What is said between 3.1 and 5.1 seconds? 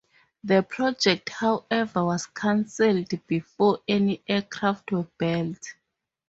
before any aircraft were